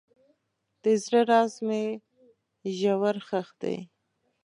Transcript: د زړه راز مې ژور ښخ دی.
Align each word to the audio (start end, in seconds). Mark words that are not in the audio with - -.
د 0.83 0.85
زړه 1.03 1.21
راز 1.29 1.53
مې 1.67 1.83
ژور 2.77 3.15
ښخ 3.27 3.47
دی. 3.61 3.77